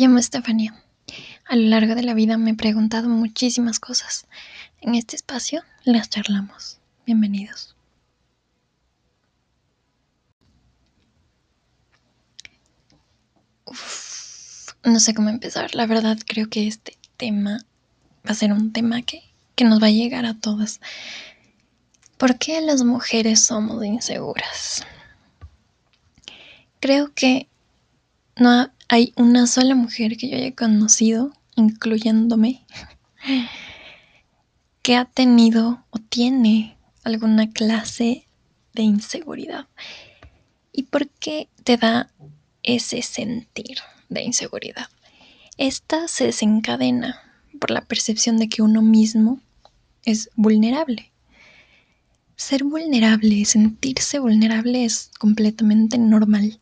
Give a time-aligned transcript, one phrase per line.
[0.00, 0.74] Llamo Estefanía.
[1.44, 4.26] A lo largo de la vida me he preguntado muchísimas cosas.
[4.80, 6.78] En este espacio las charlamos.
[7.04, 7.76] Bienvenidos.
[14.84, 15.74] No sé cómo empezar.
[15.74, 17.58] La verdad creo que este tema
[18.26, 19.22] va a ser un tema que,
[19.54, 20.80] que nos va a llegar a todas.
[22.16, 24.86] ¿Por qué las mujeres somos inseguras?
[26.80, 27.50] Creo que
[28.36, 32.66] no hay una sola mujer que yo haya conocido, incluyéndome,
[34.82, 38.26] que ha tenido o tiene alguna clase
[38.74, 39.68] de inseguridad.
[40.72, 42.10] ¿Y por qué te da
[42.64, 44.88] ese sentir de inseguridad?
[45.56, 47.20] Esta se desencadena
[47.60, 49.38] por la percepción de que uno mismo
[50.04, 51.12] es vulnerable.
[52.34, 56.58] Ser vulnerable, sentirse vulnerable es completamente normal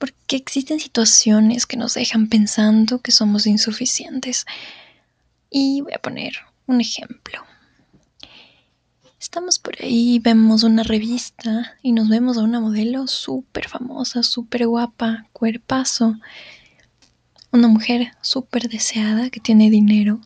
[0.00, 4.46] porque existen situaciones que nos dejan pensando que somos insuficientes.
[5.50, 6.32] Y voy a poner
[6.66, 7.44] un ejemplo.
[9.20, 14.66] Estamos por ahí, vemos una revista y nos vemos a una modelo súper famosa, súper
[14.66, 16.16] guapa, cuerpazo.
[17.52, 20.22] Una mujer súper deseada que tiene dinero.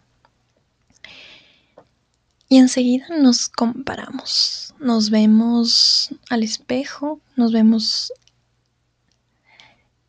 [2.49, 4.73] Y enseguida nos comparamos.
[4.79, 8.13] Nos vemos al espejo, nos vemos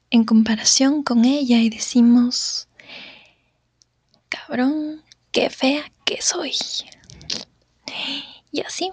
[0.09, 2.67] en comparación con ella y decimos,
[4.29, 6.53] cabrón, qué fea que soy.
[8.51, 8.91] Y así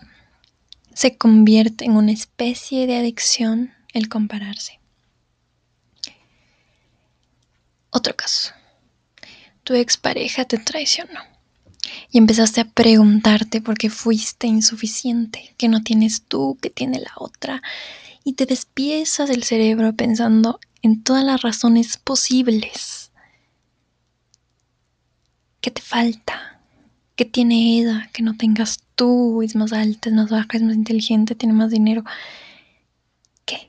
[0.94, 4.80] se convierte en una especie de adicción el compararse.
[7.90, 8.52] Otro caso.
[9.64, 11.20] Tu expareja te traicionó
[12.10, 17.12] y empezaste a preguntarte por qué fuiste insuficiente, que no tienes tú, que tiene la
[17.16, 17.62] otra,
[18.24, 23.12] y te despiezas el cerebro pensando en todas las razones posibles.
[25.60, 26.60] ¿Qué te falta?
[27.16, 29.42] ¿Qué tiene ella que no tengas tú?
[29.42, 32.04] Es más alta, es más baja, es más inteligente, tiene más dinero.
[33.44, 33.68] ¿Qué?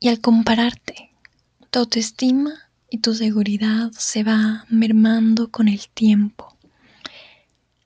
[0.00, 1.10] Y al compararte,
[1.70, 2.52] tu autoestima
[2.90, 6.56] y tu seguridad se va mermando con el tiempo.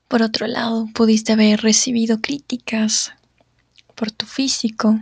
[0.08, 3.12] Por otro lado, pudiste haber recibido críticas
[3.94, 5.00] por tu físico,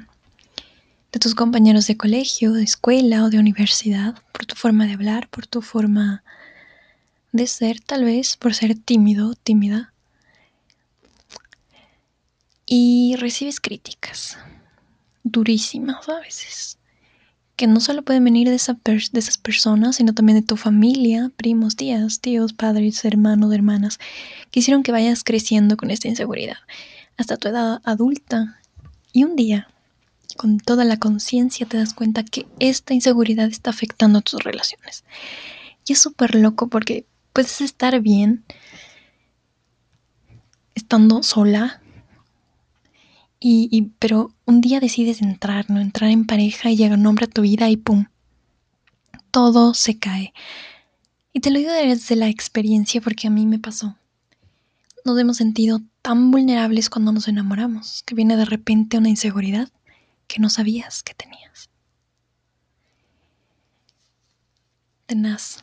[1.12, 5.28] de tus compañeros de colegio, de escuela o de universidad, por tu forma de hablar,
[5.28, 6.24] por tu forma
[7.32, 9.92] de ser, tal vez por ser tímido, tímida.
[12.64, 14.38] Y recibes críticas
[15.22, 16.78] durísimas a veces,
[17.56, 21.76] que no solo pueden venir de, de esas personas, sino también de tu familia, primos,
[21.76, 23.98] tías, tíos, padres, hermanos, hermanas,
[24.50, 26.56] que hicieron que vayas creciendo con esta inseguridad
[27.18, 28.58] hasta tu edad adulta.
[29.12, 29.68] Y un día
[30.36, 35.04] con toda la conciencia te das cuenta que esta inseguridad está afectando a tus relaciones.
[35.86, 38.44] Y es súper loco porque puedes estar bien
[40.74, 41.82] estando sola,
[43.44, 45.80] y, pero un día decides entrar, ¿no?
[45.80, 48.06] Entrar en pareja y llega un hombre a tu vida y ¡pum!
[49.32, 50.32] Todo se cae.
[51.32, 53.96] Y te lo digo desde la experiencia porque a mí me pasó.
[55.04, 59.70] Nos hemos sentido tan vulnerables cuando nos enamoramos, que viene de repente una inseguridad
[60.32, 61.68] que no sabías que tenías.
[65.04, 65.62] Tenaz.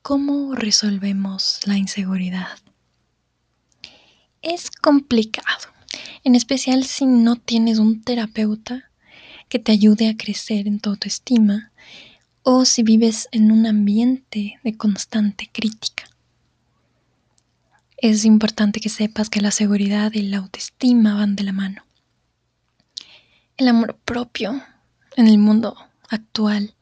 [0.00, 2.58] ¿Cómo resolvemos la inseguridad?
[4.40, 5.68] Es complicado,
[6.24, 8.90] en especial si no tienes un terapeuta
[9.50, 11.70] que te ayude a crecer en tu autoestima
[12.42, 16.04] o si vives en un ambiente de constante crítica.
[17.98, 21.86] Es importante que sepas que la seguridad y la autoestima van de la mano.
[23.56, 24.60] El amor propio
[25.16, 25.76] en el mundo
[26.10, 26.74] actual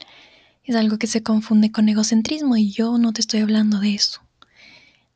[0.64, 4.22] es algo que se confunde con egocentrismo y yo no te estoy hablando de eso.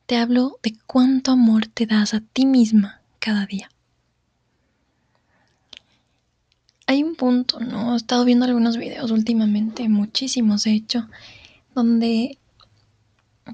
[0.05, 3.69] Te hablo de cuánto amor te das a ti misma cada día.
[6.87, 7.93] Hay un punto, ¿no?
[7.93, 11.09] He estado viendo algunos videos últimamente, muchísimos de hecho,
[11.75, 12.37] donde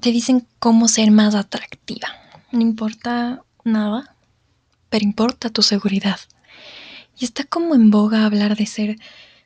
[0.00, 2.08] te dicen cómo ser más atractiva.
[2.52, 4.14] No importa nada,
[4.90, 6.20] pero importa tu seguridad.
[7.18, 8.98] Y está como en boga hablar de ser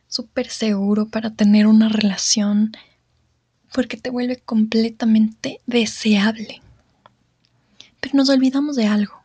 [0.08, 2.72] súper seguro para tener una relación
[3.72, 6.61] porque te vuelve completamente deseable.
[8.00, 9.22] Pero nos olvidamos de algo,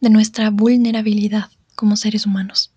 [0.00, 2.72] de nuestra vulnerabilidad como seres humanos.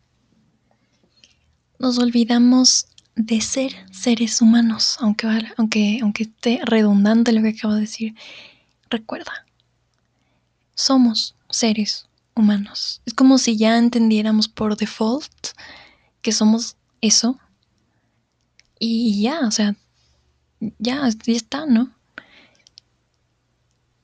[1.79, 5.27] Nos olvidamos de ser seres humanos, aunque,
[5.57, 8.15] aunque, aunque esté redundante lo que acabo de decir.
[8.89, 9.45] Recuerda,
[10.75, 13.01] somos seres humanos.
[13.05, 15.49] Es como si ya entendiéramos por default
[16.21, 17.39] que somos eso
[18.79, 19.75] y ya, o sea,
[20.79, 21.91] ya, ya está, ¿no?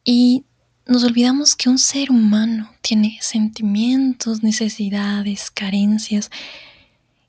[0.04, 0.46] Y
[0.86, 6.32] nos olvidamos que un ser humano tiene sentimientos, necesidades, carencias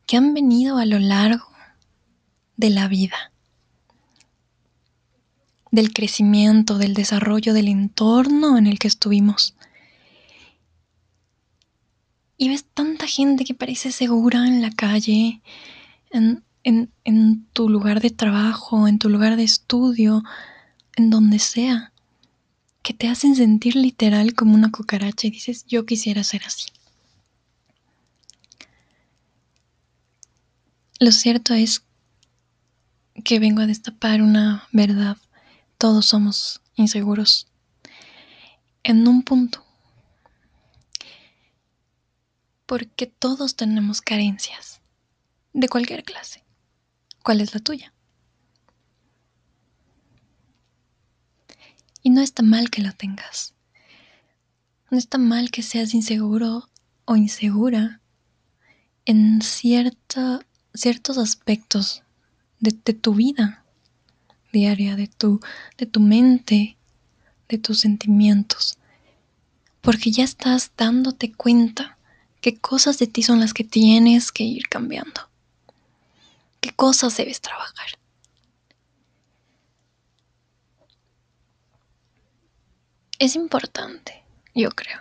[0.06, 1.47] que han venido a lo largo
[2.56, 3.32] de la vida,
[5.70, 9.55] del crecimiento, del desarrollo, del entorno en el que estuvimos.
[12.41, 15.43] Y ves tanta gente que parece segura en la calle,
[16.11, 20.25] en, en tu lugar de trabajo, en tu lugar de estudio,
[20.97, 21.93] en donde sea,
[22.83, 26.69] que te hacen sentir literal como una cucaracha y dices, yo quisiera ser así.
[30.99, 31.85] Lo cierto es
[33.23, 35.19] que vengo a destapar una verdad.
[35.77, 37.49] Todos somos inseguros
[38.83, 39.63] en un punto.
[42.71, 44.81] Porque todos tenemos carencias
[45.53, 46.45] de cualquier clase.
[47.25, 47.93] ¿Cuál es la tuya?
[52.05, 53.55] Y no está mal que la tengas.
[54.89, 56.69] No está mal que seas inseguro
[57.07, 58.01] o insegura
[59.05, 60.39] en cierta,
[60.73, 62.05] ciertos aspectos
[62.61, 63.65] de, tu vida
[64.53, 65.41] diaria, de tu,
[65.77, 66.77] de tu mente,
[67.49, 68.79] de tus sentimientos.
[69.81, 71.97] Porque ya estás dándote cuenta
[72.41, 75.29] qué cosas de ti son las que tienes que ir cambiando.
[76.61, 77.99] ¿Qué cosas debes trabajar?
[83.19, 84.23] Es importante,
[84.55, 85.01] yo creo,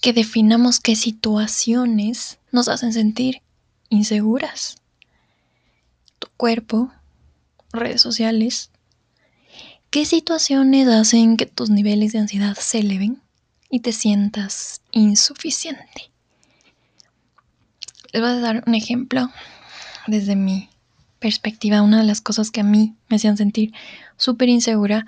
[0.00, 3.42] que definamos qué situaciones nos hacen sentir
[3.88, 4.82] inseguras.
[6.18, 6.90] Tu cuerpo,
[7.72, 8.70] redes sociales.
[9.90, 13.22] ¿Qué situaciones hacen que tus niveles de ansiedad se eleven
[13.70, 16.10] y te sientas insuficiente?
[18.12, 19.30] Les voy a dar un ejemplo
[20.06, 20.68] desde mi
[21.18, 23.72] perspectiva, una de las cosas que a mí me hacían sentir
[24.16, 25.06] súper insegura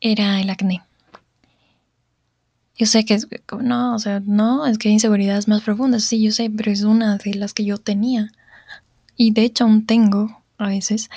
[0.00, 0.82] era el acné.
[2.76, 3.28] Yo sé que es
[3.60, 6.82] no, o sea, no, es que hay inseguridades más profundas, sí, yo sé, pero es
[6.82, 8.32] una de las que yo tenía.
[9.16, 11.10] Y de hecho aún tengo a veces.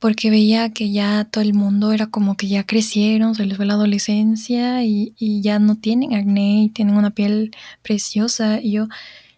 [0.00, 3.66] Porque veía que ya todo el mundo era como que ya crecieron, se les fue
[3.66, 8.60] la adolescencia y, y ya no tienen acné y tienen una piel preciosa.
[8.60, 8.88] Y yo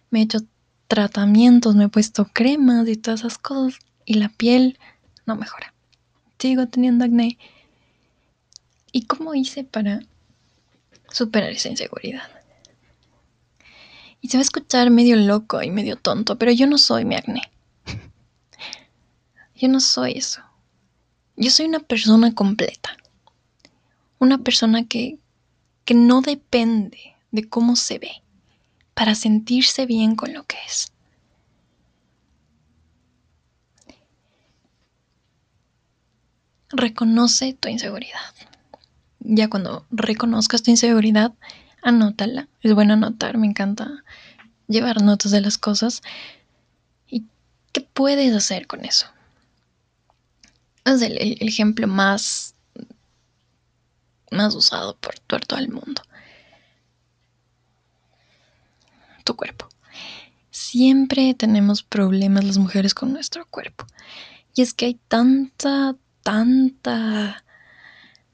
[0.09, 0.39] me he hecho
[0.87, 4.79] tratamientos, me he puesto cremas y todas esas cosas y la piel
[5.25, 5.73] no mejora.
[6.39, 7.37] Sigo teniendo acné.
[8.91, 10.01] ¿Y cómo hice para
[11.09, 12.29] superar esa inseguridad?
[14.21, 17.15] Y se va a escuchar medio loco y medio tonto, pero yo no soy mi
[17.15, 17.41] acné.
[19.55, 20.41] Yo no soy eso.
[21.35, 22.95] Yo soy una persona completa.
[24.19, 25.17] Una persona que,
[25.85, 28.23] que no depende de cómo se ve
[28.93, 30.91] para sentirse bien con lo que es.
[36.69, 38.19] Reconoce tu inseguridad.
[39.19, 41.33] Ya cuando reconozcas tu inseguridad,
[41.81, 42.47] anótala.
[42.61, 44.03] Es bueno anotar, me encanta
[44.67, 46.01] llevar notas de las cosas.
[47.07, 47.25] ¿Y
[47.71, 49.07] qué puedes hacer con eso?
[50.85, 52.55] Es el, ejemplo más,
[54.31, 56.01] más usado por todo el mundo.
[59.23, 59.67] tu cuerpo.
[60.51, 63.85] Siempre tenemos problemas las mujeres con nuestro cuerpo.
[64.55, 67.43] Y es que hay tanta, tanta...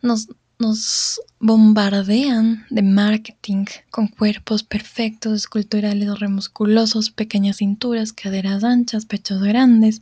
[0.02, 0.28] Nos,
[0.58, 10.02] nos bombardean de marketing con cuerpos perfectos, esculturales, remusculosos, pequeñas cinturas, caderas anchas, pechos grandes.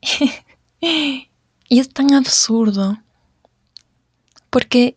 [0.82, 2.98] y es tan absurdo
[4.50, 4.96] porque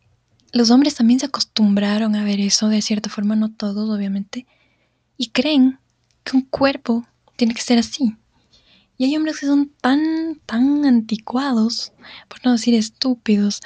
[0.51, 4.45] los hombres también se acostumbraron a ver eso, de cierta forma, no todos, obviamente,
[5.15, 5.79] y creen
[6.23, 8.15] que un cuerpo tiene que ser así.
[8.97, 11.93] Y hay hombres que son tan, tan anticuados,
[12.27, 13.61] por no decir estúpidos,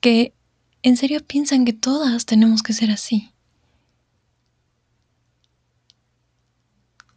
[0.00, 0.34] que
[0.82, 3.30] en serio piensan que todas tenemos que ser así.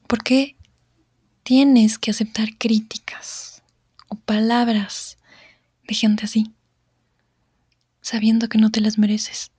[0.08, 0.56] ¿Por qué
[1.44, 3.49] tienes que aceptar críticas
[4.10, 5.18] o palabras
[5.88, 6.54] de gente así?
[8.02, 9.52] sabiendo que no te las mereces.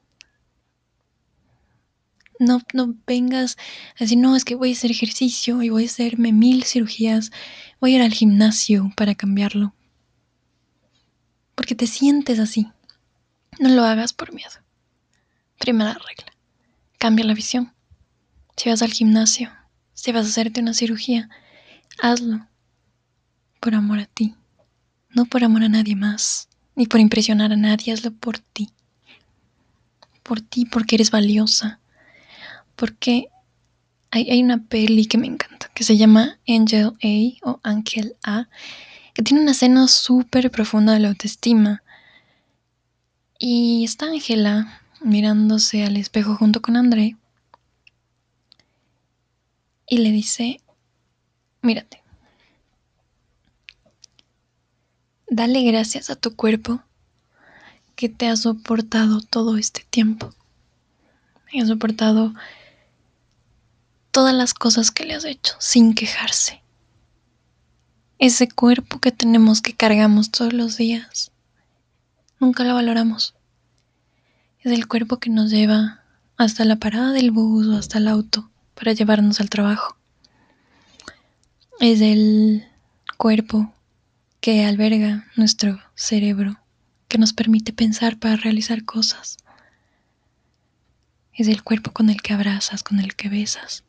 [2.39, 3.57] No, no vengas
[3.97, 7.31] a decir, no, es que voy a hacer ejercicio y voy a hacerme mil cirugías,
[7.81, 9.75] voy a ir al gimnasio para cambiarlo.
[11.55, 12.67] Porque te sientes así.
[13.59, 14.51] No lo hagas por miedo.
[15.59, 16.33] Primera regla.
[16.99, 17.75] Cambia la visión.
[18.57, 19.53] Si vas al gimnasio,
[19.93, 21.29] si vas a hacerte una cirugía,
[22.01, 22.49] hazlo
[23.61, 24.35] por amor a ti,
[25.15, 26.51] no por amor a nadie más
[26.81, 28.71] ni por impresionar a nadie, hazlo por ti.
[30.23, 31.79] Por ti, porque eres valiosa.
[32.75, 33.27] Porque
[34.11, 38.49] hay, una peli que me encanta, que se llama Angel A o Ángel A,
[39.13, 41.83] que tiene una escena súper profunda de la autoestima.
[43.39, 47.17] Y está Ángela mirándose al espejo junto con André
[49.87, 50.61] y le dice,
[51.61, 52.03] mírate,
[55.31, 56.83] dale gracias a tu cuerpo
[57.95, 60.35] que te ha soportado todo este tiempo.
[61.59, 62.35] Ha soportado
[64.11, 66.63] todas las cosas que le has hecho sin quejarse.
[68.19, 71.31] Ese cuerpo que tenemos que cargamos todos los días,
[72.39, 73.35] nunca lo valoramos.
[74.59, 76.03] Es el cuerpo que nos lleva
[76.37, 79.97] hasta la parada del bus o hasta el auto para llevarnos al trabajo.
[81.79, 82.67] Es el
[83.17, 83.73] cuerpo
[84.41, 86.59] que alberga nuestro cerebro,
[87.09, 89.39] que nos permite pensar para realizar cosas.
[91.33, 93.85] Es el cuerpo con el que abrazas, con el que besas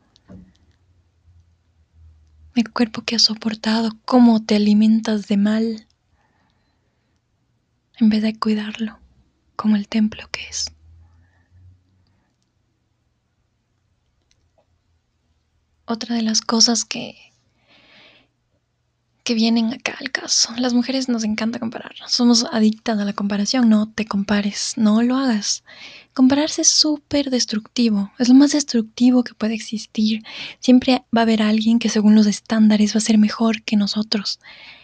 [2.56, 5.88] el cuerpo que has soportado, cómo te alimentas de mal,
[8.00, 9.00] en vez de cuidarlo
[9.56, 10.66] como el templo que es.
[15.86, 17.31] Otra de las cosas que,
[19.32, 23.70] que vienen acá al caso, las mujeres nos encanta compararnos, somos adictas a la comparación,
[23.70, 25.64] no te compares, no lo hagas.
[26.14, 30.22] Compararse es súper destructivo, es lo más destructivo que puede existir.
[30.60, 34.42] Siempre va a haber alguien que según los estándares va a ser mejor que nosotros.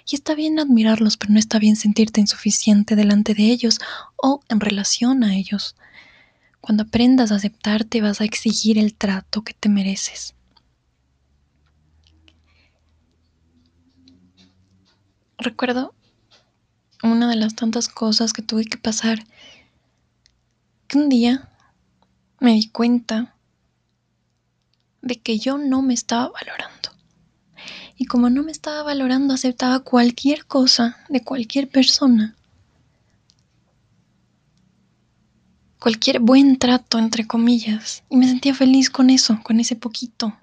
[0.09, 3.79] Y está bien admirarlos, pero no está bien sentirte insuficiente delante de ellos
[4.15, 5.75] o en relación a ellos.
[6.61, 10.36] Cuando aprendas a aceptarte vas a exigir el trato que te mereces.
[15.37, 15.93] Recuerdo
[17.03, 19.19] una de las tantas cosas que tuve que pasar
[20.87, 21.49] que un día
[22.39, 23.35] me di cuenta
[25.03, 26.89] de que yo no me estaba valorando.
[27.97, 32.35] Y como no me estaba valorando, aceptaba cualquier cosa de cualquier persona.
[35.79, 38.03] Cualquier buen trato, entre comillas.
[38.09, 40.35] Y me sentía feliz con eso, con ese poquito.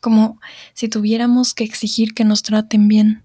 [0.00, 0.40] Como
[0.74, 3.24] si tuviéramos que exigir que nos traten bien.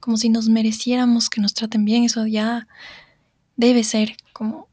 [0.00, 2.04] Como si nos mereciéramos que nos traten bien.
[2.04, 2.68] Eso ya
[3.56, 4.68] debe ser como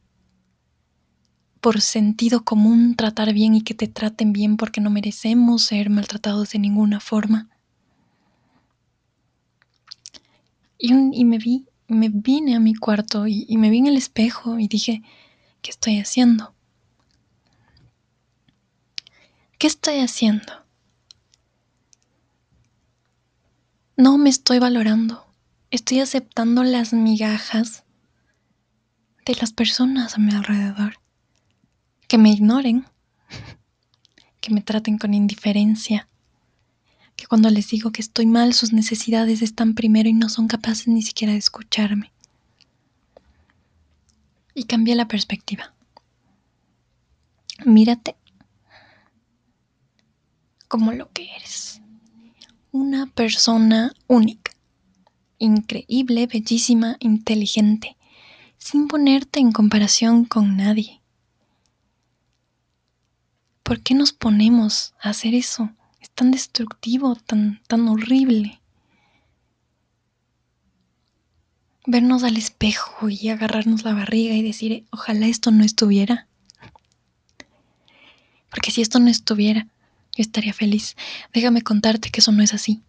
[1.61, 6.51] por sentido común tratar bien y que te traten bien porque no merecemos ser maltratados
[6.51, 7.49] de ninguna forma.
[10.77, 10.93] Y,
[11.25, 14.69] me vi, me vine a mi cuarto y, y me vi en el espejo y
[14.69, 15.01] dije,
[15.61, 16.55] ¿qué estoy haciendo?
[19.57, 20.53] ¿Qué estoy haciendo?
[23.99, 25.25] No me estoy valorando.
[25.71, 27.83] Estoy aceptando las migajas
[29.25, 31.01] de las personas a mi alrededor
[32.07, 32.85] que me ignoren,
[34.39, 36.07] que me traten con indiferencia,
[37.17, 40.87] que cuando les digo que estoy mal sus necesidades están primero y no son capaces
[40.87, 42.13] ni siquiera de escucharme.
[44.53, 45.73] Y cambié la perspectiva.
[47.65, 48.15] Mírate
[50.69, 51.81] como lo que eres.
[52.71, 54.51] Una persona única,
[55.37, 57.97] increíble, bellísima, inteligente,
[58.57, 60.99] sin ponerte en comparación con nadie
[63.69, 65.69] ¿Por qué nos ponemos a hacer eso?
[66.01, 68.59] Es tan destructivo, tan, tan horrible.
[71.85, 76.27] Vernos al espejo y agarrarnos la barriga y decir, ojalá esto no estuviera.
[78.49, 79.67] Porque si esto no estuviera,
[80.15, 80.95] yo estaría feliz.
[81.33, 82.81] Déjame contarte que eso no es así.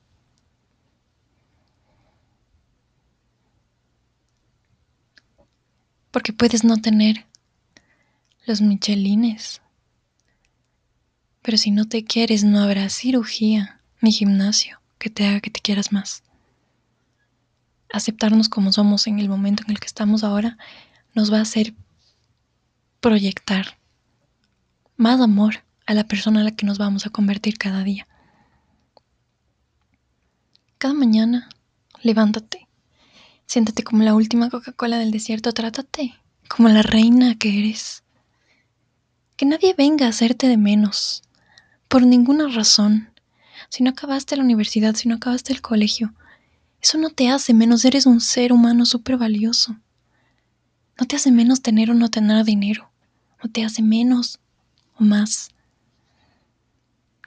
[6.10, 7.26] Porque puedes no tener
[8.46, 9.60] los michelines
[11.42, 15.60] pero si no te quieres, no habrá cirugía ni gimnasio que te haga que te
[15.60, 16.22] quieras más.
[17.92, 20.58] Aceptarnos como somos en el momento en el que estamos ahora
[21.14, 21.74] nos va a hacer
[23.00, 23.78] proyectar
[24.96, 28.06] más amor a la persona a la que nos vamos a convertir cada día.
[30.78, 31.48] Cada mañana,
[32.00, 32.68] levántate,
[33.46, 36.14] siéntate como la última Coca-Cola del desierto, trátate
[36.48, 38.04] como la reina que eres.
[39.36, 41.24] Que nadie venga a hacerte de menos,
[41.88, 43.10] por ninguna razón.
[43.68, 46.14] Si no acabaste la universidad, si no acabaste el colegio,
[46.80, 49.76] eso no te hace menos, eres un ser humano súper valioso.
[51.00, 52.92] No te hace menos tener o no tener dinero.
[53.42, 54.38] No te hace menos
[54.94, 55.50] o más.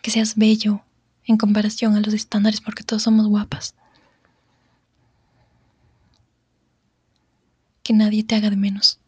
[0.03, 0.83] Que seas bello
[1.25, 3.74] en comparación a los estándares porque todos somos guapas.
[7.81, 9.00] Que nadie te haga de menos.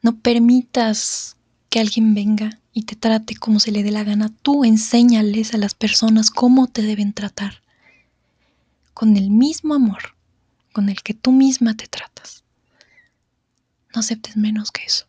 [0.00, 1.36] No permitas
[1.68, 4.30] que alguien venga y te trate como se le dé la gana.
[4.40, 7.60] Tú enséñales a las personas cómo te deben tratar.
[8.94, 10.16] Con el mismo amor
[10.76, 12.44] con el que tú misma te tratas.
[13.94, 15.06] No aceptes menos que eso.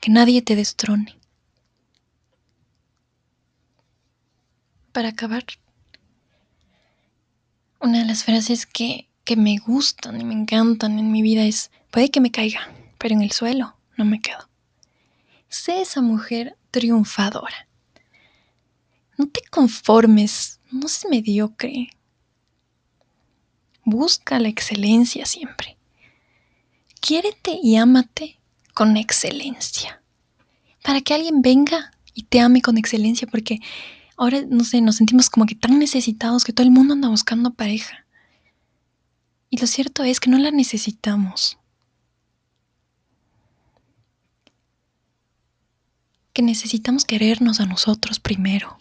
[0.00, 1.16] Que nadie te destrone.
[4.98, 5.44] Para acabar,
[7.78, 11.70] una de las frases que, que me gustan y me encantan en mi vida es,
[11.92, 14.48] puede que me caiga, pero en el suelo no me quedo.
[15.48, 17.68] Sé esa mujer triunfadora.
[19.16, 21.90] No te conformes, no seas mediocre.
[23.84, 25.76] Busca la excelencia siempre.
[27.00, 28.40] Quiérete y ámate
[28.74, 30.02] con excelencia.
[30.82, 33.60] Para que alguien venga y te ame con excelencia, porque
[34.18, 37.54] ahora, no sé, nos sentimos como que tan necesitados que todo el mundo anda buscando
[37.54, 38.04] pareja.
[39.48, 41.56] Y lo cierto es que no la necesitamos.
[46.32, 48.78] Que necesitamos querernos a nosotros primero.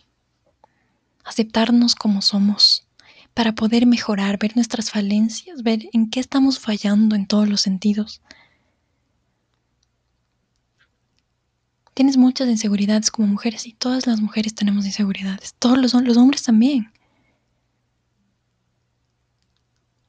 [1.24, 2.88] Aceptarnos como somos
[3.34, 8.22] para poder mejorar, ver nuestras falencias, ver en qué estamos fallando en todos los sentidos.
[11.98, 16.94] Tienes muchas inseguridades como mujeres y todas las mujeres tenemos inseguridades, todos los, hombres también.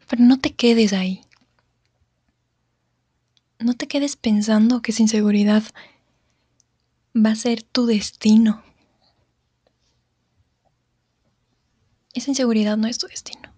[0.06, 1.22] Pero no te quedes ahí.
[3.58, 5.62] No te quedes pensando que esa inseguridad
[7.16, 8.62] va a ser tu destino.
[12.12, 13.50] Esa inseguridad no es tu destino.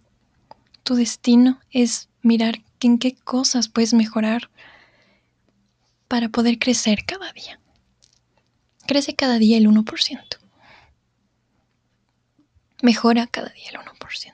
[0.85, 4.53] Tu destino es mirar en qué cosas puedes mejorar
[6.07, 7.60] para poder crecer cada día.
[8.91, 9.85] Crece cada día el 1%.
[12.83, 14.33] Mejora cada día el 1%.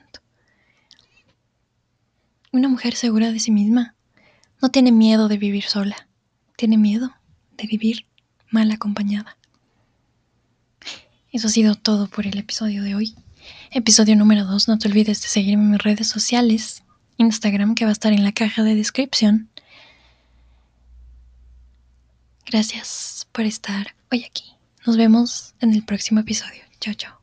[2.51, 3.93] Una mujer segura de sí misma
[4.59, 6.07] no tiene miedo de vivir sola,
[6.55, 7.13] tiene miedo
[7.55, 8.07] de vivir
[8.49, 9.37] mal acompañada.
[11.31, 13.13] Eso ha sido todo por el episodio de hoy.
[13.69, 14.69] Episodio número 2.
[14.69, 16.83] No te olvides de seguirme en mis redes sociales.
[17.17, 19.51] Instagram que va a estar en la caja de descripción.
[22.49, 24.45] Gracias por estar hoy aquí.
[24.85, 26.61] Nos vemos en el próximo episodio.
[26.79, 27.17] Chao, chao.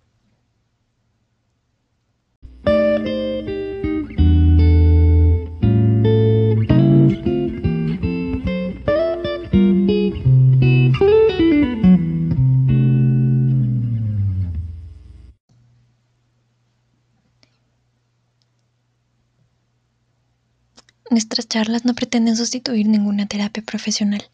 [21.11, 24.29] Nuestras charlas no pretenden sustituir ninguna terapia profesional.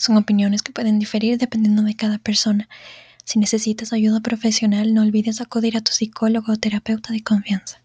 [0.00, 2.70] Son opiniones que pueden diferir dependiendo de cada persona.
[3.24, 7.82] Si necesitas ayuda profesional, no olvides acudir a tu psicólogo o terapeuta de confianza.